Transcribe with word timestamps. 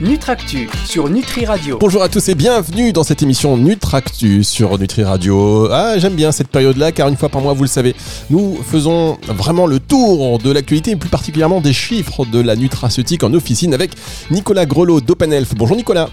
Nutractu 0.00 0.70
sur 0.86 1.10
Nutri 1.10 1.44
Radio. 1.44 1.76
Bonjour 1.78 2.02
à 2.02 2.08
tous 2.08 2.26
et 2.30 2.34
bienvenue 2.34 2.90
dans 2.92 3.02
cette 3.02 3.22
émission 3.22 3.58
Nutractu 3.58 4.42
sur 4.44 4.78
Nutri 4.78 5.04
Radio. 5.04 5.68
Ah, 5.70 5.98
j'aime 5.98 6.14
bien 6.14 6.32
cette 6.32 6.48
période-là 6.48 6.90
car 6.90 7.08
une 7.08 7.18
fois 7.18 7.28
par 7.28 7.42
mois, 7.42 7.52
vous 7.52 7.64
le 7.64 7.68
savez, 7.68 7.94
nous 8.30 8.56
faisons 8.62 9.18
vraiment 9.28 9.66
le 9.66 9.78
tour 9.78 10.38
de 10.38 10.50
l'actualité 10.50 10.92
et 10.92 10.96
plus 10.96 11.10
particulièrement 11.10 11.60
des 11.60 11.74
chiffres 11.74 12.24
de 12.24 12.40
la 12.40 12.56
nutraceutique 12.56 13.24
en 13.24 13.34
officine 13.34 13.74
avec 13.74 13.90
Nicolas 14.30 14.64
Grelot 14.64 15.02
d'OpenElf. 15.02 15.54
Bonjour 15.54 15.76
Nicolas. 15.76 16.08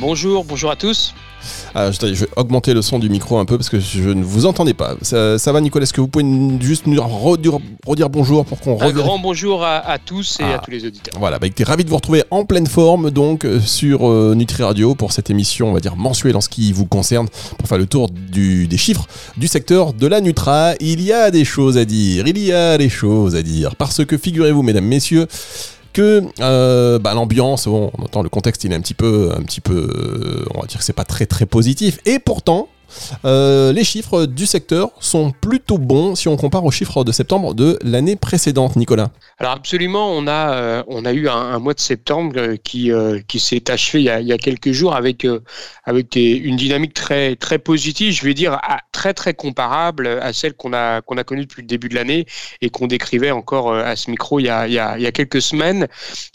Bonjour, 0.00 0.46
bonjour 0.46 0.70
à 0.70 0.76
tous. 0.76 1.14
Ah, 1.74 1.90
je 1.90 2.06
vais 2.06 2.28
augmenter 2.36 2.72
le 2.72 2.80
son 2.80 2.98
du 2.98 3.10
micro 3.10 3.38
un 3.38 3.44
peu 3.44 3.58
parce 3.58 3.68
que 3.68 3.78
je 3.78 4.08
ne 4.08 4.24
vous 4.24 4.46
entendais 4.46 4.72
pas. 4.72 4.94
Ça, 5.02 5.36
va, 5.52 5.60
Nicolas 5.60 5.82
Est-ce 5.82 5.92
que 5.92 6.00
vous 6.00 6.08
pouvez 6.08 6.24
juste 6.58 6.86
nous 6.86 6.98
redire, 7.02 8.08
bonjour 8.08 8.46
pour 8.46 8.60
qu'on 8.60 8.80
Un 8.80 8.92
grand 8.92 9.18
bonjour 9.18 9.62
à, 9.62 9.98
tous 9.98 10.40
et 10.40 10.44
à 10.44 10.54
ah. 10.54 10.62
tous 10.64 10.70
les 10.70 10.86
auditeurs. 10.86 11.14
Voilà, 11.18 11.38
bah, 11.38 11.48
ravi 11.66 11.84
de 11.84 11.90
vous 11.90 11.96
retrouver 11.96 12.24
en 12.30 12.46
pleine 12.46 12.66
forme 12.66 13.10
donc 13.10 13.44
euh, 13.44 13.60
sur 13.60 14.08
euh, 14.08 14.34
Nutri 14.34 14.62
Radio 14.62 14.94
pour 14.94 15.12
cette 15.12 15.28
émission, 15.28 15.68
on 15.68 15.74
va 15.74 15.80
dire 15.80 15.96
mensuelle 15.96 16.36
en 16.36 16.40
ce 16.40 16.48
qui 16.48 16.72
vous 16.72 16.86
concerne, 16.86 17.28
pour 17.58 17.68
faire 17.68 17.78
le 17.78 17.86
tour 17.86 18.08
des 18.08 18.78
chiffres 18.78 19.06
du 19.36 19.48
secteur 19.48 19.92
de 19.92 20.06
la 20.06 20.22
Nutra. 20.22 20.72
Il 20.80 21.02
y 21.02 21.12
a 21.12 21.30
des 21.30 21.44
choses 21.44 21.76
à 21.76 21.84
dire, 21.84 22.26
il 22.26 22.38
y 22.38 22.52
a 22.52 22.78
des 22.78 22.88
choses 22.88 23.36
à 23.36 23.42
dire 23.42 23.76
parce 23.76 24.02
que 24.06 24.16
figurez-vous, 24.16 24.62
mesdames, 24.62 24.86
messieurs, 24.86 25.26
que 25.92 26.24
euh, 26.40 26.98
bah, 26.98 27.14
l'ambiance, 27.14 27.66
on 27.66 27.90
entend 27.98 28.22
le 28.22 28.28
contexte, 28.28 28.64
il 28.64 28.72
est 28.72 28.76
un 28.76 28.80
petit 28.80 28.94
peu, 28.94 29.32
un 29.36 29.42
petit 29.42 29.60
peu, 29.60 30.44
on 30.54 30.60
va 30.60 30.66
dire 30.66 30.78
que 30.78 30.84
c'est 30.84 30.92
pas 30.92 31.04
très 31.04 31.26
très 31.26 31.46
positif. 31.46 31.98
Et 32.06 32.18
pourtant, 32.18 32.68
euh, 33.24 33.72
les 33.72 33.84
chiffres 33.84 34.26
du 34.26 34.46
secteur 34.46 34.90
sont 35.00 35.32
plutôt 35.32 35.78
bons 35.78 36.14
si 36.14 36.28
on 36.28 36.36
compare 36.36 36.64
aux 36.64 36.70
chiffres 36.70 37.04
de 37.04 37.12
septembre 37.12 37.54
de 37.54 37.78
l'année 37.82 38.16
précédente, 38.16 38.76
Nicolas. 38.76 39.10
Alors 39.38 39.52
absolument, 39.52 40.10
on 40.12 40.26
a, 40.26 40.54
euh, 40.54 40.82
on 40.88 41.04
a 41.04 41.12
eu 41.12 41.28
un, 41.28 41.58
mois 41.58 41.74
de 41.74 41.80
septembre 41.80 42.34
euh, 42.36 42.56
qui, 42.62 42.90
qui 43.28 43.40
s'est 43.40 43.70
achevé 43.70 44.00
il 44.00 44.04
y, 44.04 44.10
a, 44.10 44.20
il 44.20 44.26
y, 44.26 44.32
a, 44.32 44.38
quelques 44.38 44.72
jours 44.72 44.94
avec, 44.94 45.26
avec 45.84 46.16
une 46.16 46.56
dynamique 46.56 46.94
très, 46.94 47.36
très 47.36 47.58
positive, 47.58 48.12
je 48.12 48.24
vais 48.24 48.34
dire 48.34 48.60
très 48.92 49.14
très 49.14 49.34
comparable 49.34 50.06
à 50.06 50.32
celle 50.32 50.54
qu'on 50.54 50.72
a, 50.72 51.00
qu'on 51.02 51.16
a 51.16 51.24
connue 51.24 51.42
depuis 51.42 51.62
le 51.62 51.68
début 51.68 51.88
de 51.88 51.94
l'année 51.94 52.26
et 52.60 52.70
qu'on 52.70 52.86
décrivait 52.86 53.30
encore 53.30 53.74
à 53.74 53.96
ce 53.96 54.10
micro 54.10 54.40
il 54.40 54.46
y 54.46 54.48
a, 54.48 54.66
il 54.66 54.74
y 54.74 54.78
a, 54.78 54.96
il 54.98 55.02
y 55.02 55.06
a 55.06 55.12
quelques 55.12 55.42
semaines. 55.42 55.86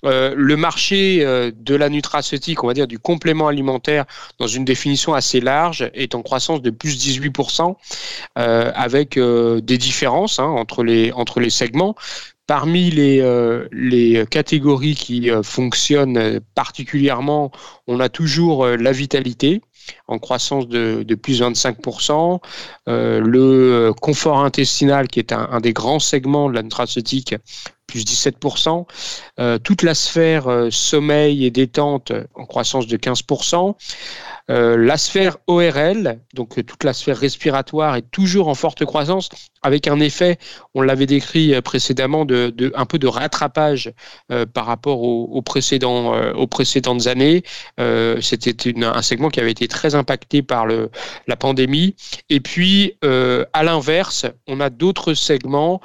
le 0.03 0.55
marché 0.55 1.19
de 1.19 1.75
la 1.75 1.89
nutraceutique, 1.89 2.63
on 2.63 2.67
va 2.67 2.73
dire 2.73 2.87
du 2.87 2.99
complément 2.99 3.47
alimentaire 3.47 4.05
dans 4.39 4.47
une 4.47 4.65
définition 4.65 5.13
assez 5.13 5.41
large, 5.41 5.89
est 5.93 6.15
en 6.15 6.21
croissance 6.21 6.44
de 6.53 6.69
plus 6.69 6.97
18%, 6.97 7.75
euh, 8.37 8.71
avec 8.75 9.17
euh, 9.17 9.61
des 9.61 9.77
différences 9.77 10.39
hein, 10.39 10.45
entre, 10.45 10.83
les, 10.83 11.49
segments. 11.49 11.95
Parmi 12.47 12.91
les, 12.91 13.21
euh, 13.21 13.67
les 13.71 14.25
catégories 14.29 14.95
qui 14.95 15.29
fonctionnent 15.43 16.39
particulièrement, 16.53 17.51
on 17.87 17.99
a 17.99 18.09
toujours 18.09 18.67
la 18.67 18.91
vitalité, 18.91 19.61
en 20.07 20.19
croissance 20.19 20.67
de, 20.67 21.03
de 21.03 21.15
plus 21.15 21.41
25%. 21.41 22.39
le 22.87 23.91
confort 24.01 24.39
intestinal, 24.39 25.07
qui 25.07 25.19
est 25.19 25.31
un, 25.31 25.59
des 25.59 25.73
grands 25.73 25.99
segments 25.99 26.49
de 26.49 26.55
la 26.55 26.63
nutraceutique, 26.63 27.35
plus 27.87 28.03
17%. 28.03 28.85
toute 29.63 29.83
la 29.83 29.95
sphère 29.95 30.67
sommeil 30.71 31.45
et 31.45 31.51
détente 31.51 32.11
en 32.35 32.45
croissance 32.45 32.87
de 32.87 32.97
15%. 32.97 33.75
Euh, 34.51 34.77
la 34.77 34.97
sphère 34.97 35.37
ORL, 35.47 36.19
donc 36.35 36.59
euh, 36.59 36.63
toute 36.63 36.83
la 36.83 36.93
sphère 36.93 37.17
respiratoire, 37.17 37.95
est 37.95 38.11
toujours 38.11 38.47
en 38.47 38.53
forte 38.53 38.85
croissance, 38.85 39.29
avec 39.63 39.87
un 39.87 39.99
effet, 39.99 40.37
on 40.75 40.83
l'avait 40.83 41.07
décrit 41.07 41.55
euh, 41.55 41.61
précédemment, 41.61 42.25
de, 42.25 42.53
un 42.75 42.85
peu 42.85 42.99
de 42.99 43.07
rattrapage 43.07 43.91
par 44.53 44.65
rapport 44.65 45.01
aux, 45.01 45.25
aux 45.33 45.41
précédentes 45.41 47.07
années. 47.07 47.43
C'était 48.21 48.73
un 48.83 49.01
segment 49.01 49.29
qui 49.29 49.39
avait 49.39 49.51
été 49.51 49.67
très 49.75 49.95
impacté 49.95 50.41
par 50.41 50.65
le, 50.65 50.89
la 51.27 51.35
pandémie. 51.35 51.95
Et 52.29 52.39
puis, 52.39 52.97
à 53.01 53.63
l'inverse, 53.63 54.25
on 54.47 54.59
a 54.59 54.69
d'autres 54.69 55.13
segments 55.13 55.81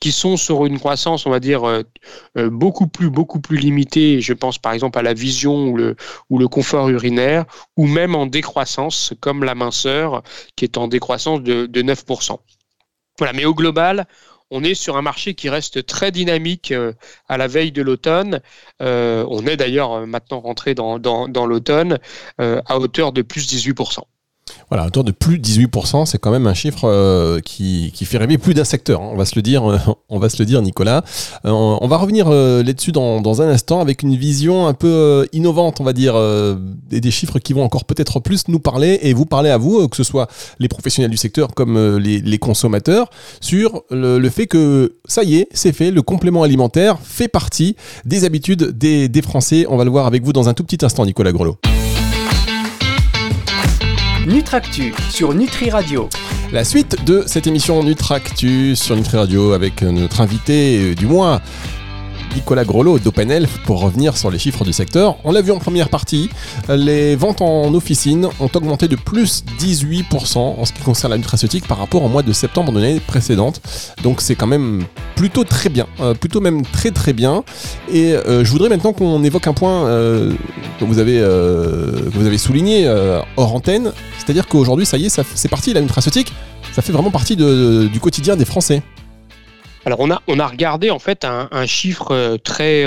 qui 0.00 0.12
sont 0.12 0.36
sur 0.36 0.64
une 0.64 0.78
croissance, 0.78 1.26
on 1.26 1.30
va 1.30 1.40
dire, 1.40 1.82
beaucoup 2.36 2.86
plus, 2.86 3.10
beaucoup 3.10 3.40
plus 3.40 3.58
limitée. 3.58 4.20
Je 4.20 4.32
pense 4.32 4.58
par 4.58 4.72
exemple 4.72 4.98
à 4.98 5.02
la 5.02 5.14
vision 5.14 5.68
ou 5.68 5.76
le, 5.76 5.96
ou 6.30 6.38
le 6.38 6.48
confort 6.48 6.88
urinaire, 6.88 7.44
ou 7.76 7.86
même 7.86 8.14
en 8.14 8.26
décroissance, 8.26 9.14
comme 9.20 9.44
la 9.44 9.54
minceur, 9.54 10.22
qui 10.56 10.64
est 10.64 10.78
en 10.78 10.88
décroissance 10.88 11.42
de, 11.42 11.66
9%. 11.66 12.38
Voilà, 13.18 13.32
mais 13.32 13.44
au 13.44 13.54
global, 13.54 14.06
on 14.50 14.62
est 14.62 14.74
sur 14.74 14.96
un 14.96 15.02
marché 15.02 15.34
qui 15.34 15.48
reste 15.48 15.86
très 15.86 16.10
dynamique 16.12 16.70
euh, 16.72 16.92
à 17.28 17.36
la 17.36 17.46
veille 17.48 17.72
de 17.72 17.82
l'automne. 17.82 18.40
Euh, 18.82 19.26
on 19.28 19.46
est 19.46 19.56
d'ailleurs 19.56 19.92
euh, 19.92 20.06
maintenant 20.06 20.40
rentré 20.40 20.74
dans, 20.74 20.98
dans 20.98 21.46
l'automne 21.46 21.98
à 22.38 22.78
hauteur 22.78 23.12
de 23.12 23.22
plus 23.22 23.46
18%. 23.52 24.00
Voilà, 24.74 24.88
autour 24.88 25.04
de 25.04 25.12
plus 25.12 25.38
de 25.38 25.46
18%, 25.46 26.04
c'est 26.04 26.18
quand 26.18 26.32
même 26.32 26.48
un 26.48 26.52
chiffre 26.52 26.88
euh, 26.88 27.38
qui, 27.38 27.92
fait 27.92 28.18
rêver 28.18 28.38
plus 28.38 28.54
d'un 28.54 28.64
secteur. 28.64 29.00
Hein. 29.00 29.10
on 29.12 29.16
va 29.16 29.24
se 29.24 29.36
le 29.36 29.42
dire, 29.42 29.70
euh, 29.70 29.78
on 30.08 30.18
va 30.18 30.28
se 30.28 30.42
le 30.42 30.46
dire, 30.46 30.60
Nicolas. 30.62 31.04
Euh, 31.46 31.52
on 31.52 31.86
va 31.86 31.96
revenir 31.96 32.28
là-dessus 32.28 32.90
dans, 32.90 33.40
un 33.40 33.48
instant 33.48 33.80
avec 33.80 34.02
une 34.02 34.16
vision 34.16 34.66
un 34.66 34.74
peu 34.74 35.28
innovante, 35.32 35.80
on 35.80 35.84
va 35.84 35.92
dire, 35.92 36.16
et 36.90 37.00
des 37.00 37.10
chiffres 37.12 37.38
qui 37.38 37.52
vont 37.52 37.62
encore 37.62 37.84
peut-être 37.84 38.18
plus 38.18 38.48
nous 38.48 38.58
parler 38.58 38.98
et 39.02 39.14
vous 39.14 39.26
parler 39.26 39.50
à 39.50 39.58
vous, 39.58 39.86
que 39.86 39.96
ce 39.96 40.02
soit 40.02 40.28
les 40.58 40.66
professionnels 40.66 41.12
du 41.12 41.18
secteur 41.18 41.54
comme 41.54 41.96
les, 41.98 42.38
consommateurs, 42.38 43.10
sur 43.40 43.84
le, 43.92 44.28
fait 44.28 44.48
que 44.48 44.96
ça 45.04 45.22
y 45.22 45.36
est, 45.36 45.46
c'est 45.52 45.72
fait, 45.72 45.92
le 45.92 46.02
complément 46.02 46.42
alimentaire 46.42 46.98
fait 47.00 47.28
partie 47.28 47.76
des 48.04 48.24
habitudes 48.24 48.76
des, 48.76 49.08
des 49.08 49.22
Français. 49.22 49.66
On 49.68 49.76
va 49.76 49.84
le 49.84 49.90
voir 49.90 50.08
avec 50.08 50.24
vous 50.24 50.32
dans 50.32 50.48
un 50.48 50.54
tout 50.54 50.64
petit 50.64 50.84
instant, 50.84 51.06
Nicolas 51.06 51.30
Grelot. 51.30 51.58
Nutractu 54.26 54.94
sur 55.10 55.34
Nutri 55.34 55.68
Radio. 55.68 56.08
La 56.50 56.64
suite 56.64 57.04
de 57.04 57.24
cette 57.26 57.46
émission 57.46 57.82
Nutractu 57.82 58.74
sur 58.74 58.96
Nutri 58.96 59.18
Radio 59.18 59.52
avec 59.52 59.82
notre 59.82 60.22
invité 60.22 60.94
du 60.94 61.06
mois, 61.06 61.42
Nicolas 62.34 62.64
Grelot 62.64 62.98
d'OpenElf 62.98 63.58
pour 63.64 63.80
revenir 63.80 64.16
sur 64.16 64.30
les 64.30 64.38
chiffres 64.38 64.64
du 64.64 64.72
secteur. 64.72 65.16
On 65.24 65.32
l'a 65.32 65.42
vu 65.42 65.52
en 65.52 65.58
première 65.58 65.90
partie, 65.90 66.30
les 66.68 67.16
ventes 67.16 67.42
en 67.42 67.74
officine 67.74 68.26
ont 68.40 68.50
augmenté 68.54 68.88
de 68.88 68.96
plus 68.96 69.44
18% 69.58 70.38
en 70.38 70.64
ce 70.64 70.72
qui 70.72 70.80
concerne 70.82 71.10
la 71.12 71.18
nutraceutique 71.18 71.68
par 71.68 71.76
rapport 71.76 72.02
au 72.02 72.08
mois 72.08 72.22
de 72.22 72.32
septembre 72.32 72.72
de 72.72 72.80
l'année 72.80 73.00
précédente. 73.00 73.60
Donc 74.02 74.22
c'est 74.22 74.36
quand 74.36 74.46
même 74.46 74.84
plutôt 75.14 75.44
très 75.44 75.68
bien, 75.68 75.86
euh, 76.00 76.14
plutôt 76.14 76.40
même 76.40 76.64
très 76.64 76.90
très 76.90 77.12
bien. 77.12 77.44
Et 77.90 78.12
euh, 78.12 78.44
je 78.44 78.50
voudrais 78.50 78.68
maintenant 78.68 78.92
qu'on 78.92 79.22
évoque 79.22 79.46
un 79.46 79.52
point 79.52 79.86
euh, 79.86 80.32
que, 80.78 80.84
vous 80.84 80.98
avez, 80.98 82.38
souligné 82.38 82.88
hors 83.36 83.54
antenne, 83.54 83.92
c'est-à-dire 84.18 84.46
qu'aujourd'hui 84.48 84.86
ça 84.86 84.96
y 84.96 85.06
est, 85.06 85.08
c'est 85.08 85.48
parti 85.48 85.72
la 85.72 85.80
nutraceutique, 85.80 86.32
ça 86.72 86.82
fait 86.82 86.92
vraiment 86.92 87.10
partie 87.10 87.36
du 87.36 88.00
quotidien 88.00 88.36
des 88.36 88.44
Français. 88.44 88.82
Alors 89.86 90.00
on 90.00 90.10
a, 90.10 90.46
regardé 90.46 90.90
en 90.90 90.98
fait 90.98 91.24
un, 91.24 91.66
chiffre 91.66 92.36
très, 92.42 92.86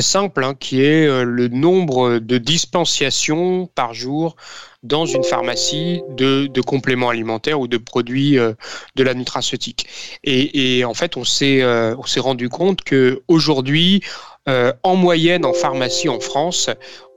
simple 0.00 0.44
hein, 0.44 0.54
qui 0.58 0.82
est 0.82 1.06
le 1.24 1.48
nombre 1.48 2.18
de 2.18 2.38
dispensations 2.38 3.68
par 3.74 3.94
jour 3.94 4.36
dans 4.82 5.06
une 5.06 5.24
pharmacie 5.24 6.02
de, 6.10 6.60
compléments 6.60 7.08
alimentaires 7.08 7.60
ou 7.60 7.68
de 7.68 7.78
produits 7.78 8.36
de 8.36 9.02
la 9.02 9.14
nutraceutique. 9.14 9.86
Et, 10.24 10.84
en 10.84 10.94
fait 10.94 11.16
on 11.16 11.24
s'est 11.24 11.64
on 11.64 12.04
s'est 12.04 12.20
rendu 12.20 12.48
compte 12.48 12.82
que 12.82 13.22
aujourd'hui 13.28 14.02
en 14.46 14.96
moyenne 14.96 15.44
en 15.44 15.52
pharmacie 15.52 16.08
en 16.08 16.20
France, 16.20 16.70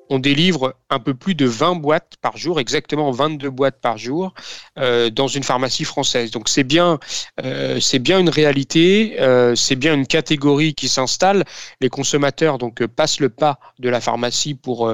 on 0.10 0.20
délivre 0.20 0.76
un 0.92 1.00
peu 1.00 1.14
plus 1.14 1.36
de 1.36 1.46
20 1.46 1.76
boîtes 1.76 2.16
par 2.22 2.38
jour, 2.38 2.60
exactement 2.60 3.12
22 3.12 3.50
boîtes 3.50 3.80
par 3.82 3.98
jour, 3.98 4.34
euh, 4.78 5.10
dans 5.10 5.28
une 5.28 5.44
pharmacie 5.44 5.86
française. 5.86 6.32
Donc 6.32 6.50
c'est 6.50 6.66
bien, 6.66 7.00
euh, 7.44 7.80
bien 8.00 8.20
une 8.20 8.30
réalité, 8.30 9.16
euh, 9.20 9.56
c'est 9.56 9.78
bien 9.78 9.94
une 9.94 10.06
catégorie 10.06 10.74
qui 10.74 10.90
s'installe. 10.90 11.46
Les 11.80 11.90
consommateurs 11.90 12.58
donc 12.58 12.86
passent 12.86 13.22
le 13.22 13.30
pas 13.30 13.58
de 13.80 13.90
la 13.90 14.02
pharmacie 14.02 14.54
pour 14.54 14.92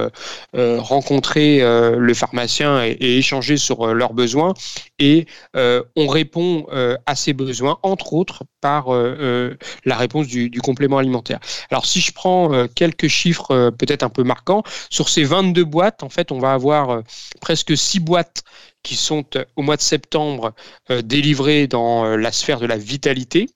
rencontrer 0.54 1.60
le 1.60 2.14
pharmacien 2.14 2.84
et, 2.84 3.18
échanger 3.18 3.56
sur 3.56 3.92
leurs 3.94 4.12
besoins, 4.12 4.54
et 4.98 5.26
on 5.54 6.06
répond 6.06 6.66
à 7.06 7.14
ces 7.14 7.32
besoins, 7.32 7.78
entre 7.82 8.12
autres 8.12 8.44
par 8.60 8.88
la 8.90 9.96
réponse 9.96 10.28
du, 10.28 10.60
complément 10.60 10.98
alimentaire. 10.98 11.40
Alors 11.70 11.86
si 11.86 12.00
je 12.00 12.12
prends 12.12 12.66
quelques 12.74 13.08
chiffres 13.08 13.70
peut-être 13.70 14.02
un 14.02 14.08
peu 14.08 14.22
marquants 14.22 14.62
sur 14.90 15.08
ces 15.08 15.24
22 15.24 15.64
boîtes, 15.64 15.87
en 16.02 16.08
fait, 16.08 16.32
on 16.32 16.38
va 16.38 16.52
avoir 16.52 16.90
euh, 16.90 17.02
presque 17.40 17.76
6 17.76 18.00
boîtes 18.00 18.42
qui 18.82 18.96
sont 18.96 19.24
euh, 19.36 19.44
au 19.56 19.62
mois 19.62 19.76
de 19.76 19.82
septembre 19.82 20.54
euh, 20.90 21.02
délivrées 21.02 21.66
dans 21.66 22.16
la 22.16 22.32
sphère 22.32 22.60
de 22.60 22.66
la 22.66 22.76
vitalité, 22.76 23.48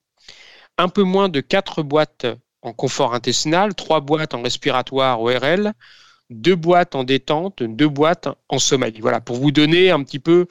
un 0.77 0.89
peu 0.89 1.03
moins 1.03 1.29
de 1.29 1.39
4 1.39 1.83
boîtes 1.83 2.25
en 2.61 2.73
confort 2.73 3.13
intestinal, 3.13 3.75
3 3.75 4.01
boîtes 4.01 4.33
en 4.33 4.41
respiratoire 4.41 5.21
ORL, 5.21 5.73
2 6.29 6.55
boîtes 6.55 6.95
en 6.95 7.03
détente, 7.03 7.61
2 7.61 7.87
boîtes 7.87 8.27
en 8.49 8.59
sommeil. 8.59 8.95
Voilà, 9.01 9.19
pour 9.19 9.37
vous 9.37 9.51
donner 9.51 9.91
un 9.91 10.01
petit 10.03 10.19
peu 10.19 10.47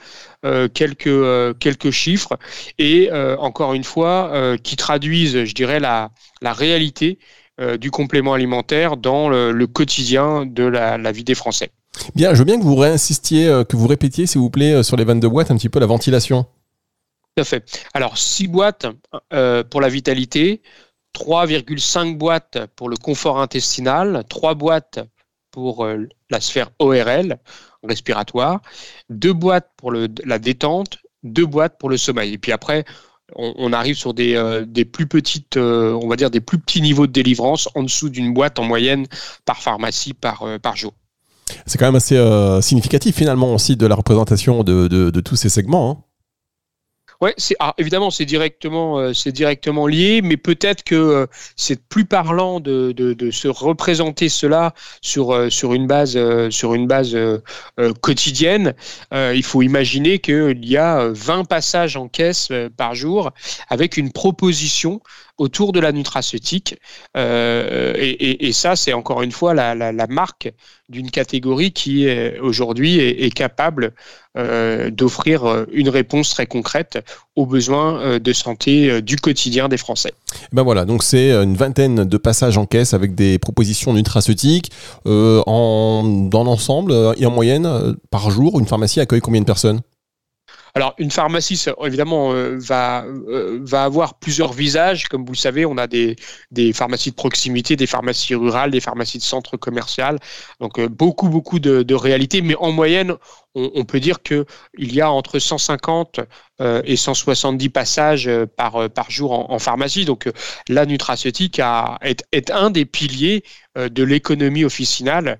quelques, 0.73 1.89
chiffres 1.91 2.37
et 2.77 3.11
encore 3.11 3.73
une 3.73 3.83
fois, 3.83 4.55
qui 4.63 4.75
traduisent, 4.75 5.43
je 5.45 5.53
dirais, 5.55 5.79
la 5.79 6.11
réalité 6.43 7.17
du 7.79 7.91
complément 7.91 8.33
alimentaire 8.33 8.97
dans 8.97 9.29
le, 9.29 9.65
quotidien 9.65 10.45
de 10.45 10.63
la, 10.63 11.11
vie 11.11 11.23
des 11.23 11.35
Français. 11.35 11.71
Bien, 12.15 12.33
je 12.33 12.39
veux 12.39 12.45
bien 12.45 12.57
que 12.57 12.63
vous 12.63 12.75
réinsistiez, 12.75 13.63
que 13.69 13.75
vous 13.75 13.87
répétiez, 13.87 14.25
s'il 14.25 14.41
vous 14.41 14.49
plaît, 14.49 14.81
sur 14.83 14.97
les 14.97 15.03
vannes 15.03 15.19
de 15.19 15.27
boîte, 15.27 15.51
un 15.51 15.57
petit 15.57 15.69
peu 15.69 15.79
la 15.79 15.85
ventilation. 15.85 16.45
Tout 17.35 17.41
à 17.41 17.43
fait. 17.43 17.63
Alors, 17.93 18.17
6 18.17 18.47
boîtes 18.47 18.87
pour 19.69 19.81
la 19.81 19.89
vitalité, 19.89 20.61
3,5 21.15 22.17
boîtes 22.17 22.65
pour 22.75 22.89
le 22.89 22.97
confort 22.97 23.39
intestinal, 23.39 24.23
3 24.29 24.55
boîtes 24.55 24.99
pour 25.51 25.87
la 26.29 26.41
sphère 26.41 26.71
ORL, 26.79 27.37
respiratoire, 27.83 28.61
2 29.09 29.33
boîtes 29.33 29.69
pour 29.77 29.91
la 29.91 30.39
détente, 30.39 30.97
2 31.23 31.45
boîtes 31.45 31.77
pour 31.77 31.89
le 31.89 31.97
sommeil. 31.97 32.33
Et 32.33 32.37
puis 32.37 32.51
après, 32.51 32.85
on, 33.35 33.73
arrive 33.73 33.95
sur 33.95 34.13
des, 34.13 34.35
euh, 34.35 34.65
plus 34.91 35.07
petites, 35.07 35.57
euh, 35.57 35.97
on 36.01 36.07
va 36.07 36.15
dire 36.15 36.29
des 36.29 36.41
plus 36.41 36.59
petits 36.59 36.81
niveaux 36.81 37.07
de 37.07 37.11
délivrance 37.11 37.69
en 37.75 37.83
dessous 37.83 38.09
d'une 38.09 38.33
boîte 38.33 38.59
en 38.59 38.63
moyenne 38.63 39.05
par 39.45 39.61
pharmacie 39.61 40.13
par, 40.13 40.43
euh, 40.43 40.57
jour. 40.75 40.93
C'est 41.65 41.77
quand 41.77 41.85
même 41.85 41.95
assez 41.95 42.17
significatif 42.61 43.15
finalement 43.15 43.53
aussi 43.53 43.75
de 43.75 43.85
la 43.85 43.95
représentation 43.95 44.63
de, 44.63 45.19
tous 45.21 45.35
ces 45.35 45.49
segments. 45.49 45.91
Hein. 45.91 46.03
Oui, 47.23 47.31
ah, 47.59 47.73
évidemment, 47.77 48.11
c'est 48.11 48.25
directement, 48.25 48.99
euh, 48.99 49.13
c'est 49.13 49.31
directement 49.31 49.87
lié, 49.87 50.21
mais 50.21 50.35
peut-être 50.35 50.83
que 50.83 50.93
euh, 50.93 51.25
c'est 51.55 51.81
plus 51.87 52.03
parlant 52.03 52.59
de, 52.59 52.93
se 53.31 53.47
représenter 53.47 54.27
cela 54.27 54.73
sur, 54.99 55.31
euh, 55.31 55.47
une 55.73 55.87
base 55.87 56.19
quotidienne. 58.01 58.73
il 59.13 59.43
faut 59.43 59.61
imaginer 59.61 60.19
qu'il 60.19 60.65
y 60.65 60.75
a 60.75 61.07
20 61.13 61.45
passages 61.45 61.95
en 61.95 62.09
caisse 62.09 62.49
par 62.75 62.93
jour 62.93 63.31
avec 63.69 63.95
une 63.95 64.11
proposition 64.11 64.99
autour 65.37 65.71
de 65.71 65.79
la 65.79 65.91
nutraceutique. 65.91 66.77
Euh, 67.17 67.93
et, 67.97 68.51
ça, 68.51 68.75
c'est 68.75 68.93
encore 68.93 69.21
une 69.21 69.31
fois 69.31 69.53
la, 69.53 70.07
marque 70.07 70.51
d'une 70.89 71.09
catégorie 71.09 71.71
qui 71.71 72.07
aujourd'hui 72.41 72.99
est, 72.99 73.33
capable 73.33 73.93
euh, 74.37 74.91
d'offrir 74.91 75.65
une 75.71 75.89
réponse 75.89 76.29
très 76.29 76.45
concrète 76.45 76.99
aux 77.35 77.45
besoins 77.45 77.99
euh, 77.99 78.19
de 78.19 78.33
santé 78.33 79.01
du 79.01 79.15
quotidien 79.15 79.69
des 79.69 79.77
Français. 79.77 80.13
Ben 80.51 80.63
voilà, 80.63 80.85
donc 80.85 81.03
c'est 81.03 81.31
une 81.31 81.55
vingtaine 81.55 82.03
de 82.03 82.17
passages 82.17 82.57
en 82.57 82.65
caisse 82.65 82.93
avec 82.93 83.15
des 83.15 83.39
propositions 83.39 83.93
nutraceutiques. 83.93 84.71
en, 85.05 86.27
dans 86.29 86.43
l'ensemble 86.43 86.93
et 87.17 87.25
en 87.25 87.31
moyenne, 87.31 87.95
par 88.11 88.29
jour, 88.29 88.59
une 88.59 88.67
pharmacie 88.67 88.99
accueille 88.99 89.21
combien 89.21 89.41
de 89.41 89.45
personnes? 89.45 89.81
Alors, 90.75 90.95
une 90.97 91.11
pharmacie, 91.11 91.63
évidemment, 91.85 92.33
euh, 92.33 92.57
va, 92.57 93.05
euh, 93.05 93.59
va 93.61 93.83
avoir 93.83 94.15
plusieurs 94.15 94.53
visages. 94.53 95.07
Comme 95.07 95.23
vous 95.23 95.33
le 95.33 95.37
savez, 95.37 95.67
on 95.67 95.77
a 95.77 95.85
des, 95.85 96.15
pharmacies 96.73 97.11
de 97.11 97.15
proximité, 97.15 97.75
des 97.75 97.85
pharmacies 97.85 98.33
rurales, 98.33 98.71
des 98.71 98.79
pharmacies 98.79 99.19
de 99.19 99.23
centre 99.23 99.55
commercial. 99.55 100.17
Donc, 100.59 100.79
euh, 100.79 100.87
beaucoup, 100.87 101.29
beaucoup 101.29 101.59
de, 101.59 101.83
de 101.83 101.93
réalités. 101.93 102.41
Mais 102.41 102.55
en 102.55 102.71
moyenne, 102.71 103.13
on, 103.53 103.85
peut 103.85 103.99
dire 103.99 104.23
qu'il 104.23 104.45
y 104.79 104.99
a 104.99 105.11
entre 105.11 105.37
150 105.37 106.21
et 106.59 106.95
170 106.95 107.69
passages 107.69 108.27
par, 108.57 108.89
jour 109.09 109.51
en, 109.51 109.59
pharmacie. 109.59 110.05
Donc, 110.05 110.27
la 110.69 110.87
nutraceutique 110.87 111.59
a, 111.59 111.99
est, 112.01 112.49
un 112.49 112.71
des 112.71 112.85
piliers 112.85 113.43
de 113.75 114.03
l'économie 114.03 114.65
officinale 114.65 115.37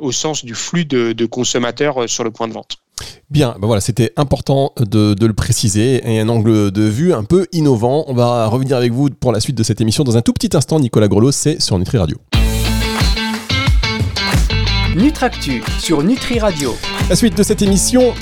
au 0.00 0.10
sens 0.10 0.44
du 0.44 0.56
flux 0.56 0.84
de 0.86 1.24
consommateurs 1.26 2.08
sur 2.10 2.24
le 2.24 2.32
point 2.32 2.48
de 2.48 2.54
vente. 2.54 2.81
Bien, 3.30 3.56
ben 3.58 3.66
voilà, 3.66 3.80
c'était 3.80 4.12
important 4.16 4.72
de, 4.78 5.16
le 5.18 5.32
préciser 5.32 6.02
et 6.04 6.20
un 6.20 6.28
angle 6.28 6.70
de 6.70 6.82
vue 6.82 7.12
un 7.12 7.24
peu 7.24 7.46
innovant. 7.52 8.04
On 8.08 8.14
va 8.14 8.46
revenir 8.46 8.76
avec 8.76 8.92
vous 8.92 9.08
pour 9.08 9.32
la 9.32 9.40
suite 9.40 9.56
de 9.56 9.62
cette 9.62 9.80
émission 9.80 10.04
dans 10.04 10.16
un 10.16 10.22
tout 10.22 10.32
petit 10.32 10.54
instant. 10.56 10.78
Nicolas 10.78 11.08
Grelot, 11.08 11.32
c'est 11.32 11.60
sur 11.60 11.78
Nutri 11.78 11.98
Radio. 11.98 12.18
Nutractu 14.94 15.62
sur 15.78 16.02
Nutri 16.02 16.38
Radio. 16.38 16.76
La 17.08 17.16
suite 17.16 17.36
de 17.36 17.42
cette 17.42 17.62
émission, 17.62 18.12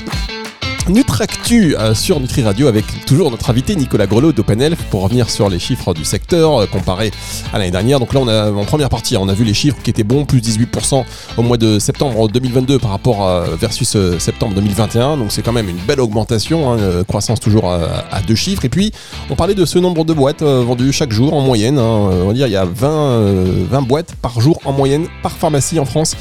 Nutractu 0.89 1.75
euh, 1.77 1.93
sur 1.93 2.19
Nutri 2.19 2.43
Radio 2.43 2.67
avec 2.67 2.85
toujours 3.05 3.29
notre 3.29 3.49
invité 3.49 3.75
Nicolas 3.75 4.07
Grelot 4.07 4.31
d'OpenElf 4.31 4.81
pour 4.89 5.03
revenir 5.03 5.29
sur 5.29 5.47
les 5.47 5.59
chiffres 5.59 5.93
du 5.93 6.03
secteur 6.03 6.61
euh, 6.61 6.65
comparé 6.65 7.11
à 7.53 7.59
l'année 7.59 7.71
dernière. 7.71 7.99
Donc 7.99 8.13
là, 8.13 8.19
on 8.19 8.27
a 8.27 8.51
en 8.51 8.65
première 8.65 8.89
partie, 8.89 9.15
on 9.15 9.27
a 9.29 9.33
vu 9.33 9.43
les 9.43 9.53
chiffres 9.53 9.77
qui 9.83 9.91
étaient 9.91 10.03
bons, 10.03 10.25
plus 10.25 10.39
18% 10.39 11.03
au 11.37 11.41
mois 11.43 11.57
de 11.57 11.77
septembre 11.77 12.27
2022 12.29 12.79
par 12.79 12.91
rapport 12.91 13.27
à 13.27 13.45
versus 13.59 13.95
euh, 13.95 14.17
septembre 14.17 14.55
2021. 14.55 15.17
Donc 15.17 15.31
c'est 15.31 15.43
quand 15.43 15.53
même 15.53 15.69
une 15.69 15.77
belle 15.77 15.99
augmentation, 15.99 16.73
hein, 16.73 17.03
croissance 17.07 17.39
toujours 17.39 17.71
à, 17.71 18.21
deux 18.27 18.35
chiffres. 18.35 18.65
Et 18.65 18.69
puis, 18.69 18.91
on 19.29 19.35
parlait 19.35 19.55
de 19.55 19.65
ce 19.65 19.77
nombre 19.77 20.03
de 20.03 20.13
boîtes 20.13 20.41
vendues 20.41 20.91
chaque 20.91 21.11
jour 21.11 21.33
en 21.33 21.41
moyenne. 21.41 21.77
Hein. 21.77 22.09
on 22.23 22.27
va 22.27 22.33
dire 22.33 22.47
il 22.47 22.53
y 22.53 22.57
a 22.57 22.65
20, 22.65 23.67
20 23.69 23.81
boîtes 23.81 24.15
par 24.15 24.39
jour 24.41 24.59
en 24.65 24.71
moyenne 24.73 25.07
par 25.21 25.31
pharmacie 25.31 25.79
en 25.79 25.85
France 25.85 26.15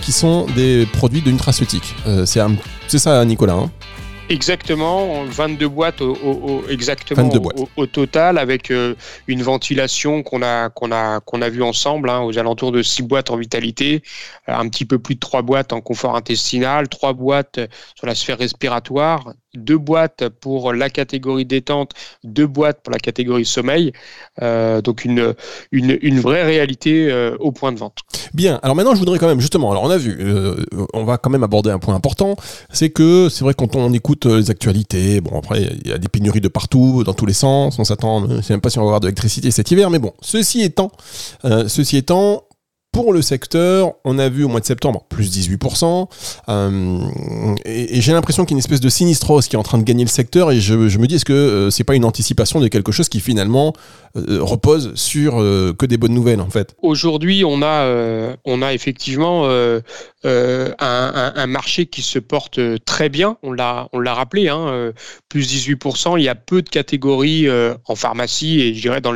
qui 0.00 0.12
sont 0.12 0.46
des 0.56 0.86
produits 0.86 1.22
de 1.22 1.30
nutraceutique. 1.30 1.94
c'est 2.24 2.40
ça, 2.98 3.24
Nicolas. 3.24 3.54
Hein. 3.54 3.70
Exactement, 4.30 5.24
22 5.24 5.66
boîtes 5.66 6.00
au, 6.00 6.62
exactement 6.68 7.28
Au, 7.76 7.86
total, 7.86 8.38
avec 8.38 8.70
euh, 8.70 8.94
une 9.26 9.42
ventilation 9.42 10.22
qu'on 10.22 10.40
a 10.40 10.68
qu'on 10.68 10.92
a 10.92 11.18
qu'on 11.18 11.42
a 11.42 11.48
vu 11.48 11.64
ensemble, 11.64 12.08
hein, 12.08 12.20
aux 12.20 12.38
alentours 12.38 12.70
de 12.70 12.80
6 12.80 13.02
boîtes 13.02 13.30
en 13.30 13.36
vitalité, 13.36 14.04
euh, 14.48 14.54
un 14.54 14.68
petit 14.68 14.84
peu 14.84 15.00
plus 15.00 15.16
de 15.16 15.20
3 15.20 15.42
boîtes 15.42 15.72
en 15.72 15.80
confort 15.80 16.14
intestinal, 16.14 16.88
3 16.88 17.12
boîtes 17.14 17.58
sur 17.96 18.06
la 18.06 18.14
sphère 18.14 18.38
respiratoire, 18.38 19.34
deux 19.54 19.78
boîtes 19.78 20.28
pour 20.40 20.72
la 20.72 20.90
catégorie 20.90 21.44
détente, 21.44 21.92
deux 22.24 22.46
boîtes 22.46 22.82
pour 22.82 22.92
la 22.92 22.98
catégorie 22.98 23.44
sommeil. 23.44 23.92
Euh, 24.42 24.80
donc 24.80 25.04
une, 25.04 25.34
une, 25.72 26.20
vraie 26.20 26.44
réalité 26.44 27.10
euh, 27.10 27.36
au 27.40 27.52
point 27.52 27.72
de 27.72 27.78
vente. 27.78 27.98
Bien, 28.34 28.60
alors 28.62 28.76
maintenant 28.76 28.94
je 28.94 29.00
voudrais 29.00 29.18
quand 29.18 29.26
même 29.26 29.40
justement, 29.40 29.70
alors 29.70 29.82
on 29.82 29.90
a 29.90 29.98
vu, 29.98 30.16
euh, 30.20 30.64
on 30.92 31.04
va 31.04 31.18
quand 31.18 31.30
même 31.30 31.42
aborder 31.42 31.70
un 31.70 31.78
point 31.78 31.94
important, 31.94 32.36
c'est 32.70 32.90
que 32.90 33.28
c'est 33.28 33.44
vrai 33.44 33.54
quand 33.54 33.76
on 33.76 33.92
écoute 33.92 34.26
les 34.26 34.50
actualités, 34.50 35.20
bon 35.20 35.38
après 35.38 35.62
il 35.84 35.90
y 35.90 35.92
a 35.92 35.98
des 35.98 36.08
pénuries 36.08 36.40
de 36.40 36.48
partout, 36.48 37.04
dans 37.04 37.14
tous 37.14 37.26
les 37.26 37.32
sens, 37.32 37.78
on 37.78 37.84
s'attend, 37.84 38.28
je 38.28 38.40
sais 38.40 38.52
même 38.52 38.60
pas 38.60 38.70
si 38.70 38.78
on 38.78 38.82
va 38.82 38.88
avoir 38.88 39.00
de 39.00 39.06
l'électricité 39.06 39.50
cet 39.50 39.70
hiver, 39.70 39.90
mais 39.90 39.98
bon, 39.98 40.12
ceci 40.20 40.62
étant, 40.62 40.92
ceci 41.42 41.96
étant, 41.96 42.44
pour 42.92 43.12
le 43.12 43.22
secteur, 43.22 43.94
on 44.04 44.18
a 44.18 44.28
vu 44.28 44.42
au 44.42 44.48
mois 44.48 44.60
de 44.60 44.64
septembre 44.64 45.04
plus 45.08 45.30
18%. 45.30 46.08
Euh, 46.48 46.98
et, 47.64 48.00
j'ai 48.00 48.12
l'impression 48.12 48.44
qu'il 48.44 48.52
y 48.52 48.54
a 48.54 48.56
une 48.56 48.58
espèce 48.58 48.80
de 48.80 48.88
sinistrose 48.88 49.46
qui 49.46 49.54
est 49.54 49.58
en 49.58 49.62
train 49.62 49.78
de 49.78 49.84
gagner 49.84 50.04
le 50.04 50.10
secteur. 50.10 50.50
Et 50.50 50.60
je, 50.60 50.74
me 50.74 51.06
dis, 51.06 51.14
est-ce 51.14 51.24
que 51.24 51.32
euh, 51.32 51.70
c'est 51.70 51.84
pas 51.84 51.94
une 51.94 52.04
anticipation 52.04 52.60
de 52.60 52.68
quelque 52.68 52.90
chose 52.90 53.08
qui 53.08 53.20
finalement 53.20 53.74
euh, 54.16 54.38
repose 54.42 54.92
sur 54.96 55.36
que 55.36 55.86
des 55.86 55.98
bonnes 55.98 56.14
nouvelles 56.14 56.40
en 56.40 56.50
fait? 56.50 56.74
Aujourd'hui, 56.82 57.44
on 57.44 57.62
a, 57.62 58.36
on 58.44 58.62
a 58.62 58.74
effectivement 58.74 59.48
un, 60.24 61.46
marché 61.46 61.86
qui 61.86 62.02
se 62.02 62.18
porte 62.18 62.60
très 62.84 63.08
bien. 63.08 63.38
On 63.42 63.52
l'a, 63.52 63.88
on 63.92 64.00
l'a 64.00 64.14
rappelé, 64.14 64.48
hein, 64.48 64.92
plus 65.28 65.52
18%. 65.52 66.18
Il 66.18 66.24
y 66.24 66.28
a 66.28 66.34
peu 66.34 66.62
de 66.62 66.68
catégories 66.68 67.48
en 67.86 67.94
pharmacie 67.94 68.60
et 68.60 68.74
je 68.74 68.80
dirais 68.80 69.00
dans, 69.00 69.12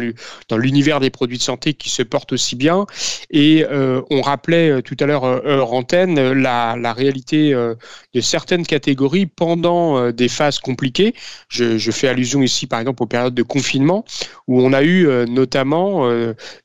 l'univers 0.57 1.01
des 1.01 1.11
produits 1.11 1.39
de 1.39 1.43
santé 1.43 1.75
qui 1.75 1.91
se 1.91 2.03
portent 2.03 2.33
aussi 2.33 2.57
bien. 2.57 2.87
Et 3.31 3.65
euh, 3.71 4.03
on 4.11 4.21
rappelait 4.21 4.71
euh, 4.71 4.83
tout 4.83 4.97
à 5.01 5.07
l'heure 5.07 5.25
euh, 5.25 5.61
antenne 5.61 6.33
la, 6.33 6.75
réalité 6.95 7.53
de 7.53 8.21
certaines 8.21 8.65
catégories 8.65 9.27
pendant 9.27 10.13
des 10.13 10.29
phases 10.29 10.61
compliquées. 10.61 11.15
Je, 11.49 11.91
fais 11.91 12.07
allusion 12.07 12.43
ici 12.43 12.67
par 12.67 12.79
exemple 12.79 13.03
aux 13.03 13.07
périodes 13.07 13.35
de 13.35 13.43
confinement 13.43 14.05
où 14.47 14.63
on 14.63 14.73
a 14.73 14.85
eu 14.85 15.09
notamment 15.27 16.09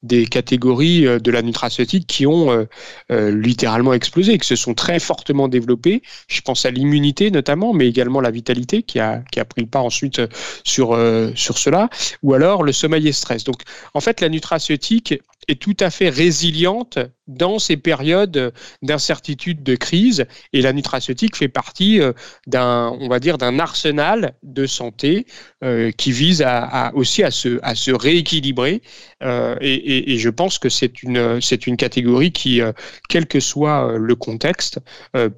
des 0.04 0.28
catégories 0.28 1.02
de 1.04 1.32
la 1.32 1.42
nutraceutique 1.42 2.06
qui 2.06 2.28
ont 2.28 2.68
littéralement 3.10 3.94
explosé, 3.94 4.29
qui 4.38 4.48
se 4.48 4.56
sont 4.56 4.74
très 4.74 5.00
fortement 5.00 5.48
développées. 5.48 6.02
Je 6.28 6.42
pense 6.42 6.66
à 6.66 6.72
l'immunité 6.72 7.32
notamment, 7.32 7.74
mais 7.74 7.88
également 7.88 8.22
la 8.22 8.32
vitalité 8.32 8.84
qui 8.84 9.00
a, 9.00 9.22
qui 9.32 9.40
a 9.40 9.46
pris 9.46 9.62
le 9.62 9.68
pas 9.68 9.82
ensuite 9.82 10.22
sur, 10.64 10.98
sur 11.36 11.58
cela, 11.58 11.90
ou 12.24 12.34
alors 12.34 12.64
le 12.64 12.72
sommeil 12.72 13.08
et 13.08 13.12
stress. 13.12 13.44
Donc 13.44 13.62
en 13.94 14.00
fait 14.00 14.22
la 14.22 14.30
nutraceutique 14.30 15.16
est 15.50 15.60
tout 15.60 15.76
à 15.80 15.90
fait 15.90 16.10
résiliente 16.10 17.00
dans 17.28 17.60
ces 17.60 17.78
périodes 17.78 18.54
d'incertitude, 18.82 19.64
de 19.64 19.76
crise. 19.76 20.26
Et 20.54 20.62
la 20.62 20.74
nutraceutique 20.74 21.36
fait 21.36 21.48
partie 21.48 22.02
euh, 22.02 22.14
d'un, 22.48 22.96
on 23.00 23.08
va 23.08 23.20
dire, 23.20 23.38
d'un 23.38 23.60
arsenal 23.60 24.34
de 24.44 24.66
santé 24.66 25.26
euh, 25.64 25.92
qui 25.92 26.12
vise 26.12 26.46
aussi 26.94 27.24
à 27.24 27.32
se, 27.32 27.60
à 27.62 27.76
se 27.76 27.92
rééquilibrer. 27.92 28.82
Euh, 29.24 29.56
et, 29.62 30.18
je 30.18 30.30
pense 30.30 30.60
que 30.60 30.70
c'est 30.70 31.04
une, 31.04 31.40
c'est 31.40 31.68
une 31.68 31.78
catégorie 31.78 32.32
qui, 32.32 32.62
quel 33.08 33.26
que 33.26 33.40
soit 33.40 33.98
le 33.98 34.16
contexte, 34.20 34.80